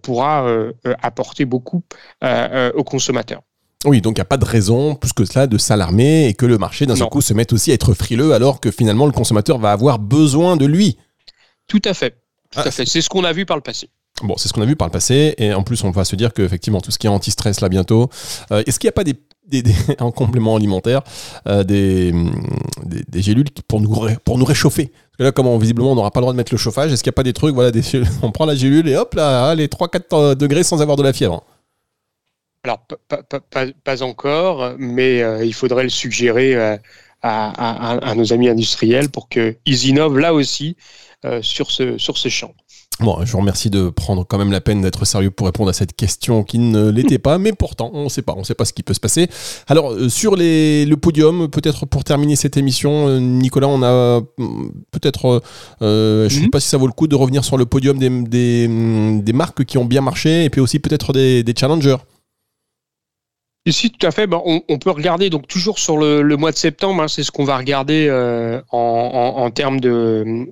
pourra 0.01 0.45
apporter 1.01 1.45
beaucoup 1.45 1.83
aux 2.21 2.83
consommateurs. 2.83 3.41
Oui, 3.85 4.01
donc 4.01 4.17
il 4.17 4.19
n'y 4.19 4.21
a 4.21 4.25
pas 4.25 4.37
de 4.37 4.45
raison 4.45 4.95
plus 4.95 5.13
que 5.13 5.25
cela 5.25 5.47
de 5.47 5.57
s'alarmer 5.57 6.27
et 6.27 6.33
que 6.33 6.45
le 6.45 6.57
marché 6.57 6.85
d'un 6.85 6.95
seul 6.95 7.09
coup 7.09 7.21
se 7.21 7.33
mette 7.33 7.51
aussi 7.51 7.71
à 7.71 7.73
être 7.73 7.93
frileux 7.93 8.33
alors 8.33 8.59
que 8.59 8.69
finalement 8.69 9.05
le 9.05 9.11
consommateur 9.11 9.57
va 9.57 9.71
avoir 9.71 9.97
besoin 9.97 10.55
de 10.55 10.65
lui. 10.65 10.97
Tout 11.67 11.81
à 11.85 11.93
fait. 11.93 12.11
Tout 12.51 12.59
ah, 12.59 12.67
à 12.67 12.71
fait. 12.71 12.85
C'est 12.85 13.01
ce 13.01 13.09
qu'on 13.09 13.23
a 13.23 13.33
vu 13.33 13.45
par 13.45 13.57
le 13.57 13.63
passé. 13.63 13.89
Bon, 14.23 14.35
c'est 14.37 14.49
ce 14.49 14.53
qu'on 14.53 14.61
a 14.61 14.65
vu 14.65 14.75
par 14.75 14.87
le 14.87 14.91
passé 14.91 15.33
et 15.37 15.53
en 15.53 15.63
plus 15.63 15.83
on 15.83 15.89
va 15.89 16.05
se 16.05 16.15
dire 16.15 16.33
qu'effectivement 16.33 16.81
tout 16.81 16.91
ce 16.91 16.99
qui 16.99 17.07
est 17.07 17.09
anti-stress 17.09 17.61
là 17.61 17.69
bientôt, 17.69 18.09
euh, 18.51 18.61
est-ce 18.67 18.79
qu'il 18.79 18.87
n'y 18.87 18.89
a 18.89 18.93
pas 18.93 19.03
des, 19.03 19.15
en 19.99 20.11
complément 20.11 20.55
alimentaire 20.55 21.01
euh, 21.47 21.63
des, 21.63 22.13
des, 22.85 23.21
gélules 23.21 23.49
pour 23.67 23.81
nous, 23.81 24.07
pour 24.23 24.37
nous 24.37 24.45
réchauffer 24.45 24.91
Et 25.19 25.23
là, 25.23 25.31
comment 25.31 25.57
visiblement 25.57 25.91
on 25.91 25.95
n'aura 25.95 26.11
pas 26.11 26.19
le 26.19 26.23
droit 26.23 26.33
de 26.33 26.37
mettre 26.37 26.53
le 26.53 26.57
chauffage, 26.57 26.91
est-ce 26.91 27.03
qu'il 27.03 27.09
n'y 27.09 27.15
a 27.15 27.19
pas 27.19 27.23
des 27.23 27.33
trucs, 27.33 27.53
voilà, 27.55 27.71
on 28.21 28.31
prend 28.31 28.45
la 28.45 28.55
gélule 28.55 28.87
et 28.87 28.95
hop 28.95 29.13
là, 29.15 29.53
les 29.55 29.67
3-4 29.67 30.35
degrés 30.35 30.63
sans 30.63 30.81
avoir 30.81 30.97
de 30.97 31.03
la 31.03 31.13
fièvre 31.13 31.43
alors, 32.63 32.85
pas, 33.83 34.03
encore, 34.03 34.75
mais 34.77 35.23
euh, 35.23 35.43
il 35.43 35.53
faudrait 35.53 35.83
le 35.83 35.89
suggérer 35.89 36.55
euh, 36.55 36.77
à, 37.23 38.13
nos 38.15 38.33
amis 38.33 38.49
industriels 38.49 39.09
pour 39.09 39.29
qu'ils 39.29 39.55
innovent 39.87 40.19
là 40.19 40.33
aussi 40.33 40.77
euh, 41.25 41.41
sur, 41.41 41.71
ce, 41.71 41.97
sur 41.97 42.17
ce 42.17 42.29
champ. 42.29 42.53
Bon, 42.99 43.17
je 43.23 43.31
vous 43.31 43.39
remercie 43.39 43.71
de 43.71 43.89
prendre 43.89 44.25
quand 44.27 44.37
même 44.37 44.51
la 44.51 44.61
peine 44.61 44.81
d'être 44.81 45.05
sérieux 45.05 45.31
pour 45.31 45.47
répondre 45.47 45.69
à 45.69 45.73
cette 45.73 45.95
question 45.95 46.43
qui 46.43 46.59
ne 46.59 46.89
l'était 46.91 47.17
pas, 47.17 47.39
mais 47.39 47.51
pourtant, 47.51 47.89
on 47.93 48.03
ne 48.03 48.09
sait 48.09 48.21
pas, 48.21 48.33
on 48.35 48.41
ne 48.41 48.43
sait 48.43 48.53
pas 48.53 48.65
ce 48.65 48.73
qui 48.73 48.83
peut 48.83 48.93
se 48.93 48.99
passer. 48.99 49.27
Alors, 49.67 49.95
sur 50.09 50.35
les, 50.35 50.85
le 50.85 50.97
podium, 50.97 51.49
peut-être 51.49 51.87
pour 51.87 52.03
terminer 52.03 52.35
cette 52.35 52.57
émission, 52.57 53.19
Nicolas, 53.19 53.69
on 53.69 53.81
a 53.81 54.21
peut-être, 54.91 55.41
je 55.79 56.25
ne 56.25 56.29
sais 56.29 56.41
mhm. 56.41 56.49
pas 56.51 56.59
si 56.59 56.67
ça 56.67 56.77
vaut 56.77 56.85
le 56.85 56.93
coup 56.93 57.07
de 57.07 57.15
revenir 57.15 57.43
sur 57.43 57.57
le 57.57 57.65
podium 57.65 57.97
des, 57.97 58.09
des, 58.67 59.33
marques 59.33 59.65
qui 59.65 59.79
ont 59.79 59.85
bien 59.85 60.01
marché 60.01 60.43
et 60.43 60.49
puis 60.51 60.61
aussi 60.61 60.77
peut-être 60.77 61.11
des, 61.11 61.41
des 61.43 61.53
challengers. 61.57 61.97
Si, 63.69 63.91
tout 63.91 64.07
à 64.07 64.09
fait. 64.09 64.25
Ben, 64.25 64.41
on, 64.43 64.79
peut 64.79 64.89
regarder 64.89 65.29
donc 65.29 65.47
toujours 65.47 65.77
sur 65.77 65.95
le, 65.95 66.23
mois 66.35 66.51
de 66.51 66.57
septembre. 66.57 67.03
Hein, 67.03 67.07
c'est 67.07 67.21
ce 67.21 67.29
qu'on 67.29 67.43
va 67.43 67.57
regarder 67.57 68.07
euh, 68.09 68.59
en, 68.71 69.51
termes 69.51 69.79
de 69.79 70.47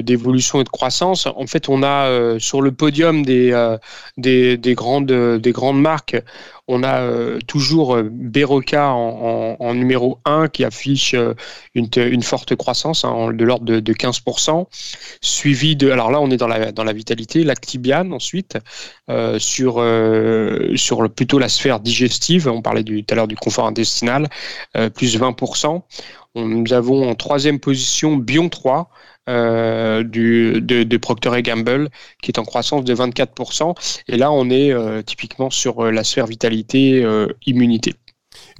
d'évolution 0.00 0.62
et 0.62 0.64
de 0.64 0.68
croissance. 0.70 1.26
En 1.26 1.46
fait, 1.46 1.68
on 1.68 1.82
a 1.82 2.06
euh, 2.06 2.38
sur 2.38 2.62
le 2.62 2.72
podium 2.72 3.22
des, 3.22 3.52
euh, 3.52 3.76
des, 4.16 4.56
des 4.56 4.74
grandes 4.74 5.12
des 5.12 5.52
grandes 5.52 5.80
marques. 5.80 6.16
On 6.68 6.82
a 6.82 7.00
euh, 7.00 7.38
toujours 7.46 7.94
euh, 7.94 8.08
Beroca 8.10 8.90
en, 8.90 9.74
numéro 9.74 10.18
1 10.24 10.48
qui 10.48 10.64
affiche 10.64 11.14
euh, 11.14 11.34
une, 11.74 12.22
forte 12.22 12.56
croissance 12.56 13.04
hein, 13.04 13.32
de 13.32 13.44
l'ordre 13.44 13.80
de, 13.80 13.92
15%, 13.92 14.66
suivi 15.20 15.76
de, 15.76 15.90
alors 15.90 16.10
là 16.10 16.20
on 16.20 16.30
est 16.30 16.36
dans 16.36 16.48
la, 16.48 16.72
dans 16.72 16.82
la 16.82 16.92
vitalité, 16.92 17.44
Lactibian 17.44 18.10
ensuite, 18.10 18.58
sur, 19.38 19.80
plutôt 21.14 21.38
la 21.38 21.48
sphère 21.48 21.80
digestive, 21.80 22.48
on 22.48 22.62
parlait 22.62 22.82
tout 22.82 23.04
à 23.10 23.14
l'heure 23.14 23.28
du 23.28 23.36
confort 23.36 23.66
intestinal, 23.66 24.28
plus 24.94 25.18
20%. 25.18 25.82
Nous 26.34 26.72
avons 26.72 27.08
en 27.08 27.14
troisième 27.14 27.60
position 27.60 28.16
Bion 28.16 28.48
3 28.48 28.90
euh, 29.28 30.04
du, 30.04 30.60
de, 30.60 30.84
de, 30.84 30.96
Procter 30.98 31.42
Gamble, 31.42 31.88
qui 32.22 32.30
est 32.30 32.38
en 32.38 32.44
croissance 32.44 32.84
de 32.84 32.94
24%. 32.94 33.74
Et 34.06 34.16
là, 34.16 34.30
on 34.30 34.50
est 34.50 34.72
euh, 34.72 35.02
typiquement 35.02 35.50
sur 35.50 35.84
euh, 35.84 35.90
la 35.90 36.04
sphère 36.04 36.26
vitalité, 36.26 37.04
immunité. 37.44 37.94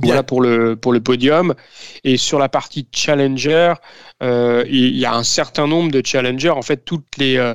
Voilà 0.00 0.22
pour 0.22 0.40
le, 0.40 0.74
pour 0.74 0.92
le 0.92 1.00
podium. 1.00 1.54
Et 2.02 2.16
sur 2.16 2.40
la 2.40 2.48
partie 2.48 2.88
challenger, 2.92 3.74
il 4.20 4.96
y 4.96 5.04
a 5.04 5.14
un 5.14 5.22
certain 5.22 5.68
nombre 5.68 5.92
de 5.92 6.02
challengers. 6.04 6.50
En 6.50 6.62
fait, 6.62 6.84
toutes 6.84 7.16
les, 7.18 7.52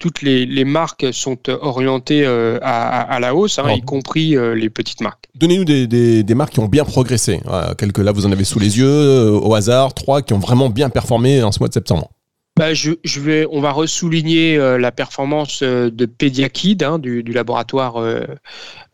toutes 0.00 0.22
les, 0.22 0.46
les 0.46 0.64
marques 0.64 1.06
sont 1.12 1.48
orientées 1.48 2.24
à, 2.26 3.00
à, 3.00 3.20
la 3.20 3.34
hausse, 3.34 3.58
hein, 3.58 3.70
y 3.72 3.82
compris 3.82 4.36
les 4.54 4.70
petites 4.70 5.02
marques. 5.02 5.26
Donnez-nous 5.34 5.64
des, 5.64 5.86
des, 5.86 6.22
des, 6.22 6.34
marques 6.34 6.54
qui 6.54 6.60
ont 6.60 6.68
bien 6.68 6.84
progressé. 6.84 7.40
quelques 7.76 7.98
là, 7.98 8.12
vous 8.12 8.26
en 8.26 8.32
avez 8.32 8.44
sous 8.44 8.58
les 8.58 8.78
yeux, 8.78 9.30
au 9.30 9.54
hasard, 9.54 9.94
trois 9.94 10.22
qui 10.22 10.32
ont 10.32 10.38
vraiment 10.38 10.70
bien 10.70 10.90
performé 10.90 11.42
en 11.42 11.52
ce 11.52 11.58
mois 11.58 11.68
de 11.68 11.74
septembre 11.74 12.10
bah, 12.56 12.72
je, 12.72 12.92
je, 13.02 13.20
vais, 13.20 13.46
on 13.50 13.60
va 13.60 13.72
ressouligner 13.72 14.56
euh, 14.56 14.78
la 14.78 14.92
performance 14.92 15.62
euh, 15.62 15.90
de 15.90 16.06
Pediakid 16.06 16.84
hein, 16.84 17.00
du, 17.00 17.22
laboratoire 17.22 17.96
euh, 18.00 18.24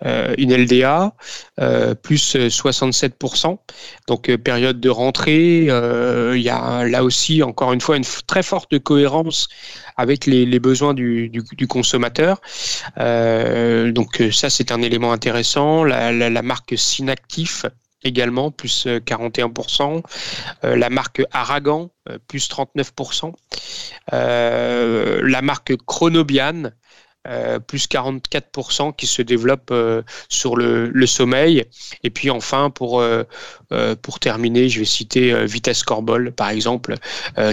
euh 0.07 0.35
INLDA, 0.38 1.12
plus 2.02 2.37
67%. 2.37 3.59
Donc 4.09 4.35
période 4.37 4.81
de 4.81 4.88
rentrée, 4.88 5.64
il 5.64 6.40
y 6.40 6.49
a 6.49 6.87
là 6.87 7.05
aussi 7.05 7.43
encore 7.43 7.75
une 7.75 7.83
fois 7.83 7.99
une 7.99 8.05
très 8.26 8.43
forte 8.43 8.79
cohérence 8.79 9.49
avec 9.99 10.25
les, 10.25 10.59
besoins 10.59 10.95
du, 10.95 11.31
consommateur. 11.69 12.40
donc 12.97 14.23
ça 14.33 14.49
c'est 14.49 14.73
un 14.73 14.81
élément 14.81 15.12
intéressant. 15.12 15.85
La, 15.85 16.12
la, 16.12 16.31
la 16.31 16.43
marque 16.43 16.79
Synactif 16.79 17.67
également, 18.02 18.50
plus 18.50 18.87
41%. 18.87 20.02
Euh, 20.64 20.76
la 20.76 20.90
marque 20.90 21.23
Aragan, 21.33 21.90
euh, 22.09 22.19
plus 22.28 22.49
39%. 22.49 23.33
Euh, 24.12 25.21
la 25.25 25.42
marque 25.42 25.76
Chronobian, 25.87 26.64
euh, 26.64 26.71
plus 27.67 27.87
44% 27.87 28.95
qui 28.97 29.07
se 29.07 29.23
développe 29.23 29.71
euh, 29.71 30.03
sur 30.29 30.57
le, 30.57 31.07
sommeil. 31.07 31.65
Et 32.05 32.11
puis 32.11 32.31
enfin, 32.31 32.71
pour, 32.71 33.00
euh, 33.00 33.25
pour 34.03 34.21
terminer, 34.21 34.69
je 34.69 34.81
vais 34.81 34.85
citer 34.85 35.45
Vitesse 35.45 35.83
Corbol, 35.83 36.33
par 36.33 36.50
exemple, 36.50 36.95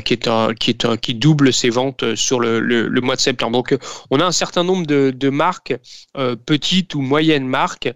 qui, 0.05 0.13
est 0.13 0.27
un, 0.27 0.53
qui, 0.53 0.69
est 0.69 0.85
un, 0.85 0.97
qui 0.97 1.15
double 1.15 1.51
ses 1.51 1.69
ventes 1.69 2.15
sur 2.15 2.39
le, 2.39 2.59
le, 2.59 2.87
le, 2.87 3.01
mois 3.01 3.15
de 3.15 3.21
septembre. 3.21 3.53
Donc 3.53 3.77
on 4.11 4.19
a 4.19 4.25
un 4.25 4.31
certain 4.31 4.63
nombre 4.63 4.85
de, 4.85 5.11
de 5.15 5.29
marques, 5.29 5.75
petites 6.45 6.93
ou 6.93 7.01
moyennes 7.01 7.47
marques, 7.47 7.93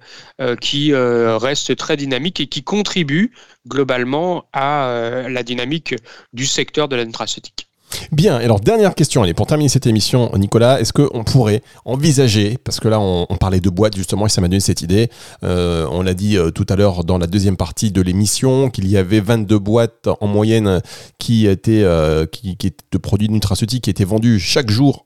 qui 0.59 0.93
restent 0.93 1.75
très 1.75 1.97
dynamiques 1.97 2.39
et 2.39 2.47
qui 2.47 2.63
contribuent 2.63 3.31
globalement 3.67 4.45
à 4.53 5.25
la 5.29 5.43
dynamique 5.43 5.95
du 6.33 6.45
secteur 6.45 6.87
de 6.87 6.95
la 6.95 7.05
nutraceutique. 7.05 7.70
Bien, 8.11 8.35
alors 8.37 8.59
dernière 8.59 8.95
question, 8.95 9.23
allez, 9.23 9.33
pour 9.33 9.47
terminer 9.47 9.69
cette 9.69 9.87
émission, 9.87 10.31
Nicolas, 10.37 10.79
est-ce 10.79 10.93
qu'on 10.93 11.23
pourrait 11.23 11.61
envisager, 11.85 12.57
parce 12.63 12.79
que 12.79 12.87
là 12.87 12.99
on, 12.99 13.25
parlait 13.37 13.59
de 13.59 13.69
boîtes 13.69 13.95
justement 13.95 14.27
et 14.27 14.29
ça 14.29 14.41
m'a 14.41 14.47
donné 14.47 14.59
cette 14.59 14.81
idée, 14.81 15.09
euh, 15.43 15.87
on 15.91 16.03
l'a 16.03 16.13
dit 16.13 16.37
euh, 16.37 16.51
tout 16.51 16.65
à 16.69 16.75
l'heure 16.75 17.03
dans 17.03 17.17
la 17.17 17.27
deuxième 17.27 17.57
partie 17.57 17.91
de 17.91 18.01
l'émission, 18.01 18.69
qu'il 18.69 18.87
y 18.87 18.97
avait 18.97 19.19
22 19.19 19.57
boîtes 19.59 20.07
en 20.19 20.27
moyenne 20.27 20.81
qui 21.17 21.47
étaient, 21.47 21.83
euh, 21.83 22.25
qui, 22.25 22.55
de 22.91 22.97
produits 22.97 23.29
nutraceutiques 23.29 23.85
qui 23.85 23.89
étaient 23.89 24.05
vendus 24.05 24.39
chaque 24.39 24.69
jour 24.69 25.05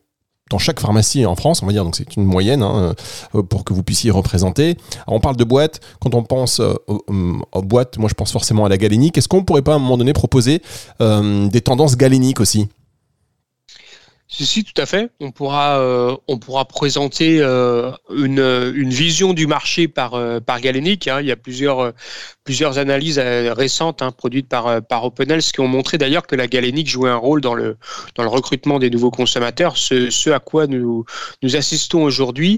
dans 0.51 0.59
chaque 0.59 0.79
pharmacie 0.79 1.25
en 1.25 1.35
France, 1.35 1.63
on 1.63 1.65
va 1.65 1.71
dire, 1.71 1.83
donc 1.83 1.95
c'est 1.95 2.15
une 2.15 2.23
moyenne 2.23 2.61
hein, 2.61 2.93
pour 3.49 3.63
que 3.63 3.73
vous 3.73 3.83
puissiez 3.83 4.11
représenter. 4.11 4.77
on 5.07 5.19
parle 5.19 5.37
de 5.37 5.43
boîtes, 5.43 5.79
quand 5.99 6.13
on 6.13 6.23
pense 6.23 6.59
aux, 6.59 7.61
boîtes, 7.63 7.97
moi 7.97 8.09
je 8.09 8.13
pense 8.13 8.31
forcément 8.31 8.65
à 8.65 8.69
la 8.69 8.77
galénique. 8.77 9.17
Est-ce 9.17 9.27
qu'on 9.27 9.43
pourrait 9.43 9.63
pas 9.63 9.73
à 9.73 9.75
un 9.75 9.79
moment 9.79 9.97
donné 9.97 10.13
proposer 10.13 10.61
des 10.99 11.61
tendances 11.61 11.97
galéniques 11.97 12.39
aussi? 12.39 12.67
Si, 14.27 14.63
tout 14.63 14.81
à 14.81 14.87
fait. 14.87 15.11
On 15.19 15.31
pourra, 15.31 15.79
euh, 15.79 16.15
on 16.27 16.39
pourra 16.39 16.65
présenter 16.65 17.37
euh, 17.41 17.91
une, 18.15 18.39
une, 18.75 18.89
vision 18.89 19.33
du 19.33 19.45
marché 19.45 19.87
par, 19.87 20.15
euh, 20.15 20.39
par. 20.39 20.57
Hein. 20.57 21.21
Il 21.21 21.27
y 21.27 21.31
a 21.31 21.35
plusieurs, 21.35 21.93
plusieurs 22.43 22.79
analyses 22.79 23.19
récentes 23.19 24.01
hein, 24.01 24.11
produites 24.11 24.49
par, 24.49 24.81
par 24.81 25.05
OpenHealth 25.05 25.51
qui 25.51 25.59
ont 25.59 25.67
montré 25.67 25.99
d'ailleurs 25.99 26.25
que 26.25 26.35
la 26.35 26.47
galénique 26.47 26.89
jouait 26.89 27.11
un 27.11 27.15
rôle 27.17 27.39
dans 27.39 27.53
le, 27.53 27.77
dans 28.15 28.23
le 28.23 28.29
recrutement 28.29 28.79
des 28.79 28.89
nouveaux 28.89 29.11
consommateurs, 29.11 29.77
ce, 29.77 30.09
ce 30.09 30.31
à 30.31 30.39
quoi 30.39 30.65
nous, 30.65 31.05
nous 31.43 31.55
assistons 31.55 32.03
aujourd'hui 32.03 32.57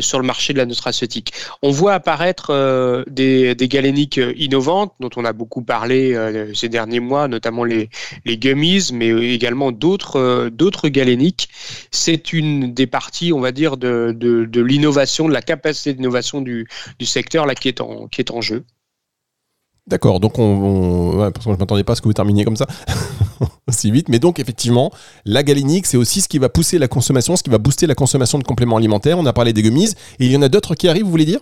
sur 0.00 0.18
le 0.18 0.26
marché 0.26 0.52
de 0.52 0.58
la 0.58 0.66
nutraceutique. 0.66 1.32
On 1.62 1.70
voit 1.70 1.94
apparaître 1.94 3.04
des, 3.08 3.54
des 3.54 3.68
galéniques 3.68 4.20
innovantes 4.36 4.94
dont 4.98 5.10
on 5.16 5.24
a 5.24 5.32
beaucoup 5.32 5.62
parlé 5.62 6.16
ces 6.54 6.68
derniers 6.68 7.00
mois, 7.00 7.28
notamment 7.28 7.64
les, 7.64 7.88
les 8.24 8.36
gummies, 8.36 8.88
mais 8.92 9.08
également 9.32 9.70
d'autres 9.70 10.48
d'autres 10.48 10.87
galénique. 10.90 11.48
C'est 11.90 12.32
une 12.32 12.74
des 12.74 12.86
parties, 12.86 13.32
on 13.32 13.40
va 13.40 13.52
dire, 13.52 13.76
de, 13.76 14.14
de, 14.16 14.60
l'innovation, 14.60 15.28
de 15.28 15.32
la 15.32 15.42
capacité 15.42 15.94
d'innovation 15.94 16.40
du, 16.40 16.66
du, 16.98 17.06
secteur 17.06 17.46
là, 17.46 17.54
qui, 17.54 17.68
est 17.68 17.80
en, 17.80 18.08
qui 18.08 18.20
est 18.20 18.30
en 18.30 18.40
jeu. 18.40 18.64
D'accord, 19.86 20.20
donc 20.20 20.38
on, 20.38 21.30
parce 21.32 21.46
que 21.46 21.50
je 21.50 21.54
ne 21.54 21.56
m'attendais 21.56 21.84
pas 21.84 21.94
à 21.94 21.96
ce 21.96 22.02
que 22.02 22.08
vous 22.08 22.12
terminiez 22.12 22.44
comme 22.44 22.56
ça 22.56 22.66
aussi 23.68 23.90
vite, 23.90 24.10
mais 24.10 24.18
donc 24.18 24.38
effectivement, 24.38 24.92
la 25.24 25.42
galénique, 25.42 25.86
c'est 25.86 25.96
aussi 25.96 26.20
ce 26.20 26.28
qui 26.28 26.38
va 26.38 26.50
pousser 26.50 26.78
la 26.78 26.88
consommation, 26.88 27.36
ce 27.36 27.42
qui 27.42 27.48
va 27.48 27.56
booster 27.56 27.86
la 27.86 27.94
consommation 27.94 28.38
de 28.38 28.44
compléments 28.44 28.76
alimentaires. 28.76 29.18
On 29.18 29.24
a 29.24 29.32
parlé 29.32 29.54
des 29.54 29.62
gummies, 29.62 29.94
et 30.18 30.26
il 30.26 30.30
y 30.30 30.36
en 30.36 30.42
a 30.42 30.50
d'autres 30.50 30.74
qui 30.74 30.88
arrivent, 30.88 31.04
vous 31.04 31.10
voulez 31.10 31.24
dire? 31.24 31.40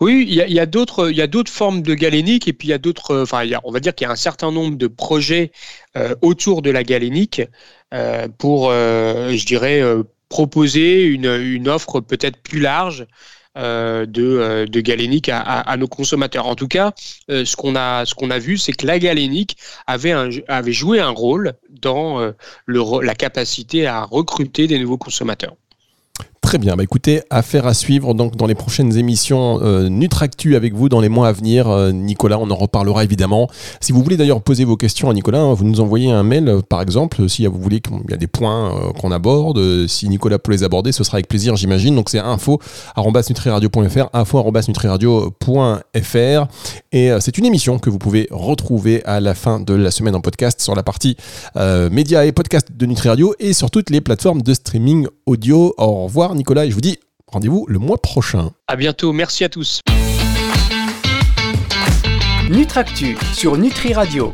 Oui, 0.00 0.24
il 0.28 0.34
y 0.34 0.60
a, 0.60 0.66
d'autres, 0.66 1.10
il 1.10 1.16
y 1.16 1.22
a 1.22 1.26
d'autres 1.26 1.50
formes 1.50 1.82
de 1.82 1.94
galénique 1.94 2.48
et 2.48 2.52
puis 2.52 2.68
il 2.68 2.70
y 2.70 2.74
a 2.74 2.78
d'autres, 2.78 3.22
enfin, 3.22 3.46
on 3.64 3.72
va 3.72 3.80
dire 3.80 3.94
qu'il 3.94 4.06
y 4.06 4.08
a 4.08 4.12
un 4.12 4.16
certain 4.16 4.50
nombre 4.50 4.76
de 4.76 4.86
projets 4.86 5.52
euh, 5.96 6.14
autour 6.22 6.62
de 6.62 6.70
la 6.70 6.82
galénique 6.82 7.42
euh, 7.94 8.28
pour, 8.38 8.70
euh, 8.70 9.32
je 9.32 9.46
dirais, 9.46 9.82
proposer 10.28 11.04
une, 11.04 11.68
offre 11.68 12.00
peut-être 12.00 12.38
plus 12.42 12.60
large 12.60 13.06
de, 13.56 14.80
galénique 14.80 15.28
à, 15.32 15.76
nos 15.76 15.88
consommateurs. 15.88 16.46
En 16.46 16.54
tout 16.54 16.68
cas, 16.68 16.92
ce 17.28 17.56
qu'on 17.56 17.76
a, 17.76 18.04
a 18.04 18.38
vu, 18.38 18.56
c'est 18.58 18.72
que 18.72 18.86
la 18.86 18.98
galénique 18.98 19.56
avait, 19.86 20.14
avait 20.48 20.72
joué 20.72 21.00
un 21.00 21.10
rôle 21.10 21.54
dans 21.68 22.32
le, 22.66 23.04
la 23.04 23.14
capacité 23.14 23.86
à 23.86 24.04
recruter 24.04 24.66
des 24.66 24.78
nouveaux 24.78 24.98
consommateurs. 24.98 25.56
Très 26.50 26.58
bien, 26.58 26.74
bah 26.74 26.82
écoutez, 26.82 27.22
affaire 27.30 27.68
à 27.68 27.74
suivre 27.74 28.12
donc 28.12 28.34
dans 28.34 28.48
les 28.48 28.56
prochaines 28.56 28.98
émissions 28.98 29.60
euh, 29.62 29.88
Nutractu 29.88 30.56
avec 30.56 30.74
vous 30.74 30.88
dans 30.88 31.00
les 31.00 31.08
mois 31.08 31.28
à 31.28 31.32
venir. 31.32 31.68
Euh, 31.68 31.92
Nicolas, 31.92 32.40
on 32.40 32.50
en 32.50 32.56
reparlera 32.56 33.04
évidemment. 33.04 33.48
Si 33.80 33.92
vous 33.92 34.02
voulez 34.02 34.16
d'ailleurs 34.16 34.42
poser 34.42 34.64
vos 34.64 34.76
questions 34.76 35.08
à 35.08 35.14
Nicolas, 35.14 35.38
hein, 35.38 35.54
vous 35.54 35.64
nous 35.64 35.80
envoyez 35.80 36.10
un 36.10 36.24
mail 36.24 36.48
euh, 36.48 36.60
par 36.60 36.82
exemple, 36.82 37.28
si 37.28 37.46
vous 37.46 37.60
voulez 37.60 37.80
qu'il 37.80 37.94
y 38.10 38.14
a 38.14 38.16
des 38.16 38.26
points 38.26 38.92
qu'on 38.98 39.12
aborde, 39.12 39.86
si 39.86 40.08
Nicolas 40.08 40.40
peut 40.40 40.50
les 40.50 40.64
aborder, 40.64 40.90
ce 40.90 41.04
sera 41.04 41.18
avec 41.18 41.28
plaisir 41.28 41.54
j'imagine. 41.54 41.94
Donc 41.94 42.10
c'est 42.10 42.18
info@nutriradio.fr, 42.18 44.08
info@nutriradio.fr 44.12 46.46
et 46.90 47.10
c'est 47.20 47.38
une 47.38 47.46
émission 47.46 47.78
que 47.78 47.90
vous 47.90 47.98
pouvez 47.98 48.26
retrouver 48.32 49.04
à 49.04 49.20
la 49.20 49.36
fin 49.36 49.60
de 49.60 49.74
la 49.74 49.92
semaine 49.92 50.16
en 50.16 50.20
podcast 50.20 50.60
sur 50.60 50.74
la 50.74 50.82
partie 50.82 51.16
médias 51.92 52.24
et 52.24 52.32
podcast 52.32 52.70
de 52.76 52.86
Nutri 52.86 53.08
Radio 53.08 53.36
et 53.38 53.52
sur 53.52 53.70
toutes 53.70 53.90
les 53.90 54.00
plateformes 54.00 54.42
de 54.42 54.52
streaming 54.52 55.06
audio. 55.26 55.72
Au 55.78 56.06
revoir 56.06 56.34
Nicolas 56.40 56.64
et 56.64 56.70
je 56.70 56.74
vous 56.74 56.80
dis 56.80 56.98
rendez-vous 57.26 57.66
le 57.68 57.78
mois 57.78 57.98
prochain. 57.98 58.50
À 58.66 58.74
bientôt. 58.74 59.12
Merci 59.12 59.44
à 59.44 59.50
tous. 59.50 59.82
Nutractu 62.48 63.18
sur 63.34 63.58
Nutri 63.58 63.92
Radio. 63.92 64.28